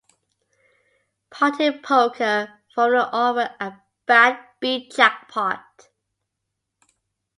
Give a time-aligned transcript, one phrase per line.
[1.29, 5.89] Party Poker formerly offered a bad beat jackpot.